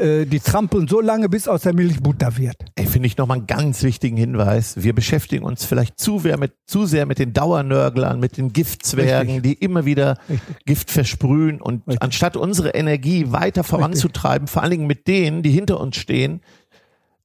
äh, 0.00 0.26
die 0.26 0.40
trampeln 0.40 0.88
so 0.88 1.00
lange, 1.00 1.28
bis 1.28 1.46
aus 1.46 1.62
der 1.62 1.74
Milch 1.74 2.00
Butter 2.00 2.36
wird. 2.38 2.56
Ey, 2.74 2.86
finde 2.86 3.06
ich 3.06 3.16
nochmal 3.16 3.38
einen 3.38 3.46
ganz 3.46 3.82
wichtigen 3.82 4.16
Hinweis. 4.16 4.82
Wir 4.82 4.94
beschäftigen 4.94 5.44
uns 5.44 5.64
vielleicht 5.64 5.98
zu 6.00 6.18
sehr 6.18 6.38
mit, 6.38 6.52
zu 6.66 6.86
sehr 6.86 7.06
mit 7.06 7.18
den 7.18 7.32
Dauernörglern, 7.32 8.18
mit 8.18 8.36
den 8.36 8.52
Giftzwergen, 8.52 9.34
Richtig. 9.34 9.58
die 9.58 9.64
immer 9.64 9.84
wieder 9.84 10.16
Richtig. 10.28 10.64
Gift 10.64 10.90
versprühen 10.90 11.60
und 11.60 11.86
Richtig. 11.86 12.02
anstatt 12.02 12.36
unsere 12.36 12.70
Energie 12.70 13.30
weiter 13.30 13.62
voranzutreiben, 13.62 14.48
vor 14.48 14.62
allen 14.62 14.70
Dingen 14.70 14.86
mit 14.86 15.06
denen, 15.06 15.42
die 15.42 15.50
hinter 15.50 15.80
uns 15.80 15.96
stehen, 15.96 16.40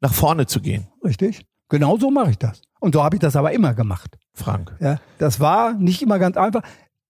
nach 0.06 0.14
vorne 0.14 0.46
zu 0.46 0.62
gehen. 0.62 0.88
Richtig? 1.04 1.46
Genau 1.70 1.98
so 1.98 2.12
mache 2.12 2.32
ich 2.32 2.38
das. 2.38 2.62
Und 2.80 2.94
so 2.94 3.04
habe 3.04 3.16
ich 3.16 3.20
das 3.20 3.36
aber 3.36 3.52
immer 3.54 3.74
gemacht. 3.74 4.18
Frank. 4.34 4.76
Ja, 4.80 5.00
das 5.18 5.40
war 5.40 5.74
nicht 5.74 6.02
immer 6.02 6.20
ganz 6.20 6.38
einfach. 6.38 6.62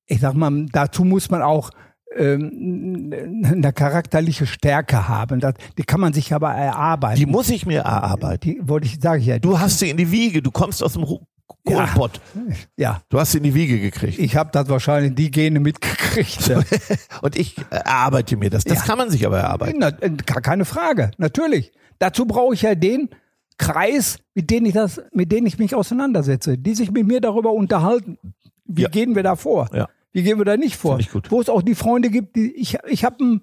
Ich 0.05 0.21
sag 0.21 0.33
mal, 0.33 0.65
dazu 0.71 1.03
muss 1.03 1.29
man 1.29 1.41
auch 1.41 1.71
ähm, 2.15 3.11
eine 3.43 3.73
charakterliche 3.73 4.45
Stärke 4.47 5.07
haben. 5.09 5.39
Das, 5.41 5.55
die 5.77 5.83
kann 5.83 5.99
man 5.99 6.13
sich 6.13 6.33
aber 6.33 6.51
erarbeiten. 6.53 7.19
Die 7.19 7.25
muss 7.25 7.49
ich 7.49 7.65
mir 7.65 7.81
erarbeiten. 7.81 8.41
Die 8.49 8.67
wollte 8.69 8.87
ich, 8.87 8.99
sage 9.01 9.19
ich 9.19 9.25
ja. 9.25 9.39
Du 9.39 9.59
hast 9.59 9.79
sie 9.79 9.89
in 9.89 9.97
die 9.97 10.11
Wiege, 10.11 10.41
du 10.41 10.51
kommst 10.51 10.81
aus 10.83 10.93
dem 10.93 11.03
Ru- 11.03 11.25
Ja. 11.67 11.85
Kohlpott. 11.87 12.21
ja, 12.77 13.01
Du 13.09 13.19
hast 13.19 13.31
sie 13.33 13.39
in 13.39 13.43
die 13.43 13.53
Wiege 13.55 13.79
gekriegt. 13.79 14.19
ich 14.19 14.35
habe 14.37 14.51
das 14.53 14.69
wahrscheinlich 14.69 15.15
die 15.15 15.31
Gene 15.31 15.59
mitgekriegt. 15.59 16.47
Ja. 16.47 16.61
Und 17.21 17.35
ich 17.35 17.55
erarbeite 17.71 18.37
mir 18.37 18.49
das. 18.49 18.63
Das 18.63 18.77
Ja. 18.79 18.83
kann 18.85 18.97
man 18.99 19.09
sich 19.09 19.25
aber 19.25 19.39
erarbeiten. 19.39 19.79
Na, 19.79 19.89
äh, 19.89 20.11
keine 20.15 20.63
Frage, 20.65 21.11
natürlich. 21.17 21.73
Dazu 21.99 22.25
brauche 22.25 22.53
ich 22.53 22.61
ja 22.63 22.75
den 22.75 23.09
Kreis, 23.57 24.19
mit 24.33 24.49
denen 24.49 24.65
ich 24.65 24.73
das, 24.73 25.01
mit 25.13 25.31
denen 25.31 25.47
ich 25.47 25.57
mich 25.57 25.75
auseinandersetze, 25.75 26.57
die 26.57 26.75
sich 26.75 26.91
mit 26.91 27.07
mir 27.07 27.21
darüber 27.21 27.51
unterhalten. 27.53 28.17
Wie 28.65 28.83
Ja. 28.83 28.89
gehen 28.89 29.15
wir 29.15 29.23
da 29.23 29.35
vor? 29.35 29.69
Ja. 29.73 29.87
Wie 30.11 30.23
gehen 30.23 30.37
wir 30.37 30.45
da 30.45 30.57
nicht 30.57 30.75
vor? 30.77 30.97
Wo 31.29 31.41
es 31.41 31.49
auch 31.49 31.61
die 31.61 31.75
Freunde 31.75 32.09
gibt, 32.09 32.35
die 32.35 32.51
ich, 32.53 32.77
ich 32.87 33.03
habe 33.05 33.23
ein, 33.23 33.41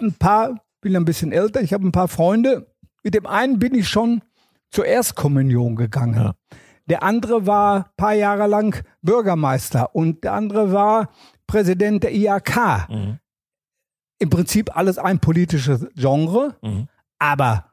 ein 0.00 0.14
paar, 0.18 0.62
bin 0.80 0.96
ein 0.96 1.04
bisschen 1.04 1.32
älter, 1.32 1.60
ich 1.62 1.72
habe 1.72 1.86
ein 1.86 1.92
paar 1.92 2.08
Freunde. 2.08 2.72
Mit 3.02 3.14
dem 3.14 3.26
einen 3.26 3.58
bin 3.58 3.74
ich 3.74 3.88
schon 3.88 4.22
zur 4.70 4.86
Erstkommunion 4.86 5.76
gegangen. 5.76 6.14
Ja. 6.14 6.34
Der 6.86 7.02
andere 7.02 7.46
war 7.46 7.76
ein 7.76 7.90
paar 7.96 8.14
Jahre 8.14 8.46
lang 8.46 8.82
Bürgermeister 9.02 9.94
und 9.94 10.24
der 10.24 10.32
andere 10.34 10.72
war 10.72 11.10
Präsident 11.46 12.02
der 12.02 12.14
IAK. 12.14 12.88
Mhm. 12.88 13.18
Im 14.18 14.30
Prinzip 14.30 14.76
alles 14.76 14.98
ein 14.98 15.20
politisches 15.20 15.86
Genre, 15.94 16.56
Mhm. 16.62 16.88
Aber 17.18 17.64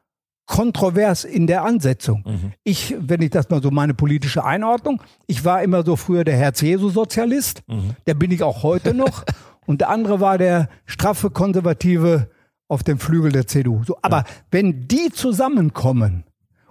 kontrovers 0.46 1.24
in 1.24 1.46
der 1.48 1.64
Ansetzung. 1.64 2.22
Mhm. 2.24 2.52
Ich, 2.62 2.94
wenn 2.98 3.20
ich 3.20 3.30
das 3.30 3.50
mal 3.50 3.60
so 3.62 3.70
meine 3.72 3.94
politische 3.94 4.44
Einordnung, 4.44 5.02
ich 5.26 5.44
war 5.44 5.62
immer 5.62 5.84
so 5.84 5.96
früher 5.96 6.22
der 6.24 6.36
Herz-Jesu-Sozialist, 6.36 7.62
Mhm. 7.66 7.90
der 8.06 8.14
bin 8.14 8.30
ich 8.30 8.42
auch 8.42 8.62
heute 8.62 8.94
noch. 8.94 9.24
und 9.66 9.80
der 9.80 9.88
andere 9.90 10.20
war 10.20 10.38
der 10.38 10.68
straffe 10.84 11.30
Konservative 11.30 12.30
auf 12.68 12.84
dem 12.84 12.98
Flügel 12.98 13.32
der 13.32 13.46
CDU. 13.46 13.82
So, 13.84 13.98
aber 14.02 14.24
wenn 14.52 14.86
die 14.86 15.10
zusammenkommen 15.12 16.24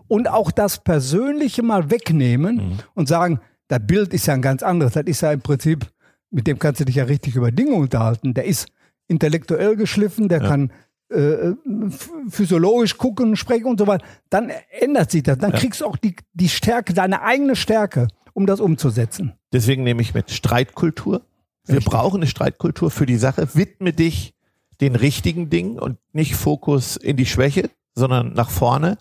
und 0.08 0.30
auch 0.30 0.52
das 0.52 0.84
Persönliche 0.84 1.62
mal 1.64 1.90
wegnehmen 1.90 2.56
Mhm. 2.56 2.80
und 2.94 3.08
sagen, 3.10 3.40
das 3.68 3.80
Bild 3.86 4.14
ist 4.14 4.28
ja 4.28 4.36
ein 4.36 4.42
ganz 4.42 4.64
anderes, 4.64 4.94
das 4.94 5.04
ist 5.06 5.22
ja 5.22 5.32
im 5.34 5.42
Prinzip, 5.42 5.86
mit 6.32 6.48
dem 6.48 6.60
kannst 6.60 6.80
du 6.80 6.86
dich 6.86 6.96
ja 6.96 7.06
richtig 7.06 7.36
über 7.36 7.52
Dinge 7.52 7.74
unterhalten. 7.76 8.34
Der 8.34 8.46
ist 8.46 8.68
intellektuell 9.08 9.76
geschliffen, 9.76 10.30
der 10.30 10.40
kann 10.40 10.72
äh, 11.10 11.52
ph- 11.54 12.10
physiologisch 12.30 12.98
gucken, 12.98 13.36
sprechen 13.36 13.66
und 13.66 13.80
so 13.80 13.88
weiter, 13.88 14.06
dann 14.30 14.52
ändert 14.80 15.12
sich 15.12 15.24
das. 15.24 15.38
Dann 15.38 15.52
kriegst 15.52 15.82
du 15.82 15.86
auch 15.86 15.98
die, 15.98 16.16
die 16.34 16.50
Stärke, 16.50 16.94
deine 16.94 17.22
eigene 17.22 17.56
Stärke, 17.56 18.08
um 18.34 18.46
das 18.46 18.60
umzusetzen. 18.60 19.34
Deswegen 19.54 19.84
nehme 19.84 20.02
ich 20.02 20.14
mit 20.14 20.32
Streitkultur. 20.32 21.22
Wir 21.66 21.78
Richtig. 21.78 21.92
brauchen 21.92 22.18
eine 22.18 22.28
Streitkultur 22.28 22.92
für 22.92 23.06
die 23.06 23.18
Sache. 23.18 23.48
Widme 23.56 23.94
dich 23.94 24.34
den 24.82 24.96
richtigen 24.96 25.50
Dingen 25.50 25.80
und 25.80 25.98
nicht 26.12 26.36
Fokus 26.36 26.98
in 26.98 27.18
die 27.18 27.26
Schwäche, 27.26 27.70
sondern 27.94 28.34
nach 28.34 28.50
vorne. 28.50 28.98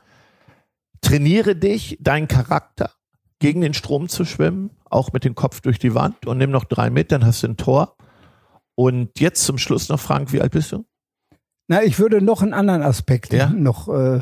Trainiere 1.00 1.56
dich, 1.56 1.98
deinen 2.00 2.28
Charakter 2.28 2.90
gegen 3.40 3.60
den 3.60 3.74
Strom 3.74 4.08
zu 4.08 4.24
schwimmen, 4.24 4.70
auch 4.84 5.12
mit 5.12 5.24
dem 5.24 5.34
Kopf 5.34 5.60
durch 5.60 5.78
die 5.78 5.94
Wand 5.94 6.26
und 6.26 6.38
nimm 6.38 6.50
noch 6.50 6.64
drei 6.64 6.88
mit, 6.88 7.12
dann 7.12 7.26
hast 7.26 7.42
du 7.42 7.48
ein 7.48 7.56
Tor. 7.56 7.96
Und 8.74 9.20
jetzt 9.20 9.44
zum 9.44 9.58
Schluss 9.58 9.88
noch, 9.88 10.00
Frank, 10.00 10.32
wie 10.32 10.40
alt 10.40 10.52
bist 10.52 10.72
du? 10.72 10.84
Na, 11.68 11.82
ich 11.82 11.98
würde 11.98 12.20
noch 12.20 12.42
einen 12.42 12.52
anderen 12.54 12.82
Aspekt 12.82 13.32
Ja? 13.32 13.48
noch 13.48 13.88
äh, 13.88 14.20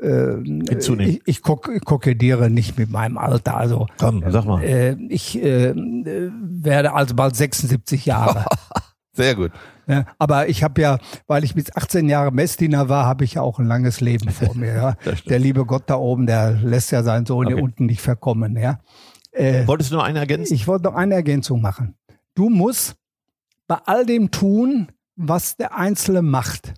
äh, 0.00 0.42
Hinzunehmen. 0.44 1.14
Ich, 1.14 1.22
ich, 1.26 1.42
kok 1.42 1.68
ich 1.74 1.84
kokettiere 1.84 2.48
nicht 2.50 2.78
mit 2.78 2.90
meinem 2.90 3.18
Alter. 3.18 3.56
Also 3.56 3.86
Komm, 3.98 4.22
sag 4.28 4.44
mal. 4.46 4.62
äh, 4.62 4.96
ich 5.08 5.42
äh, 5.42 5.74
werde 5.76 6.92
also 6.94 7.14
bald 7.14 7.36
76 7.36 8.06
Jahre. 8.06 8.44
Sehr 9.12 9.34
gut. 9.34 9.50
Ja, 9.88 10.04
aber 10.18 10.48
ich 10.48 10.62
habe 10.62 10.80
ja, 10.80 10.98
weil 11.26 11.42
ich 11.44 11.54
bis 11.54 11.74
18 11.74 12.08
Jahre 12.08 12.30
Messdiener 12.30 12.88
war, 12.88 13.06
habe 13.06 13.24
ich 13.24 13.34
ja 13.34 13.42
auch 13.42 13.58
ein 13.58 13.66
langes 13.66 14.00
Leben 14.00 14.30
vor 14.30 14.54
mir. 14.54 14.74
Ja. 14.74 14.96
Der 15.28 15.38
liebe 15.38 15.64
Gott 15.64 15.84
da 15.86 15.96
oben, 15.96 16.26
der 16.26 16.52
lässt 16.52 16.92
ja 16.92 17.02
seinen 17.02 17.26
Sohn 17.26 17.46
Okay. 17.46 17.54
hier 17.56 17.64
unten 17.64 17.86
nicht 17.86 18.00
verkommen. 18.02 18.56
Ja. 18.56 18.78
Äh, 19.32 19.66
Wolltest 19.66 19.90
du 19.90 19.96
noch 19.96 20.04
eine 20.04 20.20
ergänzen? 20.20 20.54
ich 20.54 20.68
wollte 20.68 20.84
noch 20.84 20.94
eine 20.94 21.14
Ergänzung 21.14 21.60
machen. 21.62 21.94
Du 22.34 22.48
musst 22.50 22.96
bei 23.66 23.76
all 23.86 24.06
dem 24.06 24.30
tun, 24.30 24.88
was 25.18 25.56
der 25.56 25.76
Einzelne 25.76 26.22
macht, 26.22 26.74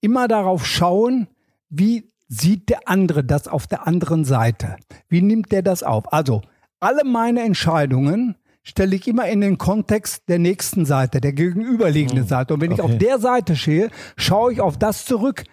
immer 0.00 0.26
darauf 0.26 0.66
schauen, 0.66 1.28
wie 1.68 2.10
sieht 2.26 2.70
der 2.70 2.88
andere 2.88 3.22
das 3.22 3.46
auf 3.46 3.66
der 3.66 3.86
anderen 3.86 4.24
Seite? 4.24 4.76
Wie 5.08 5.20
nimmt 5.20 5.52
der 5.52 5.62
das 5.62 5.82
auf? 5.82 6.12
Also, 6.12 6.40
alle 6.80 7.04
meine 7.04 7.42
Entscheidungen 7.42 8.36
stelle 8.62 8.96
ich 8.96 9.06
immer 9.06 9.28
in 9.28 9.42
den 9.42 9.58
Kontext 9.58 10.28
der 10.28 10.38
nächsten 10.38 10.86
Seite, 10.86 11.20
der 11.20 11.32
gegenüberliegenden 11.32 12.26
Seite. 12.26 12.54
Und 12.54 12.62
wenn 12.62 12.72
ich 12.72 12.80
okay. 12.80 12.92
auf 12.92 12.98
der 12.98 13.18
Seite 13.18 13.56
stehe, 13.56 13.90
schaue 14.16 14.52
ich 14.52 14.60
auf 14.60 14.78
das 14.78 15.04
zurück, 15.04 15.44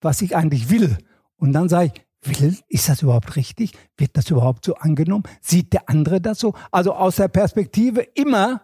was 0.00 0.20
ich 0.20 0.36
eigentlich 0.36 0.68
will. 0.68 0.98
Und 1.36 1.52
dann 1.52 1.68
sage 1.68 1.92
ich, 1.94 2.40
will, 2.40 2.56
ist 2.68 2.88
das 2.88 3.02
überhaupt 3.02 3.36
richtig? 3.36 3.72
Wird 3.96 4.16
das 4.16 4.30
überhaupt 4.30 4.64
so 4.64 4.74
angenommen? 4.74 5.24
Sieht 5.40 5.72
der 5.72 5.88
andere 5.88 6.20
das 6.20 6.40
so? 6.40 6.54
Also 6.72 6.92
aus 6.94 7.16
der 7.16 7.28
Perspektive 7.28 8.00
immer 8.00 8.62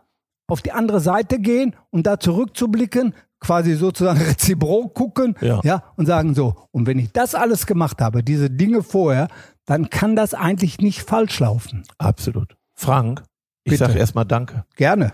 auf 0.50 0.62
die 0.62 0.72
andere 0.72 1.00
Seite 1.00 1.38
gehen 1.38 1.74
und 1.90 2.06
da 2.06 2.18
zurückzublicken, 2.18 3.14
quasi 3.40 3.74
sozusagen 3.74 4.20
reziprok 4.28 4.94
gucken, 4.94 5.34
Ja. 5.40 5.60
ja, 5.62 5.82
und 5.96 6.06
sagen 6.06 6.34
so, 6.34 6.54
und 6.70 6.86
wenn 6.86 6.98
ich 6.98 7.12
das 7.12 7.34
alles 7.34 7.66
gemacht 7.66 8.00
habe, 8.00 8.22
diese 8.22 8.50
Dinge 8.50 8.82
vorher, 8.82 9.28
dann 9.66 9.90
kann 9.90 10.16
das 10.16 10.34
eigentlich 10.34 10.78
nicht 10.78 11.02
falsch 11.02 11.40
laufen. 11.40 11.82
Absolut. 11.98 12.56
Frank, 12.74 13.22
ich 13.64 13.76
sage 13.78 13.98
erstmal 13.98 14.24
Danke. 14.24 14.64
Gerne. 14.76 15.12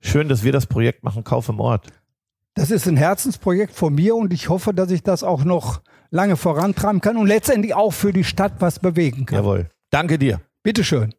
Schön, 0.00 0.28
dass 0.28 0.44
wir 0.44 0.52
das 0.52 0.66
Projekt 0.66 1.02
machen, 1.02 1.24
Kauf 1.24 1.48
im 1.48 1.60
Ort. 1.60 1.86
Das 2.54 2.70
ist 2.70 2.86
ein 2.86 2.96
Herzensprojekt 2.96 3.74
von 3.74 3.94
mir 3.94 4.14
und 4.16 4.32
ich 4.32 4.48
hoffe, 4.48 4.72
dass 4.72 4.90
ich 4.90 5.02
das 5.02 5.22
auch 5.22 5.44
noch 5.44 5.80
lange 6.10 6.36
vorantreiben 6.36 7.00
kann 7.00 7.16
und 7.16 7.26
letztendlich 7.26 7.74
auch 7.74 7.92
für 7.92 8.12
die 8.12 8.24
Stadt 8.24 8.54
was 8.60 8.78
bewegen 8.78 9.26
kann. 9.26 9.38
Jawohl. 9.38 9.68
Danke 9.90 10.18
dir. 10.18 10.40
Bitteschön. 10.62 11.14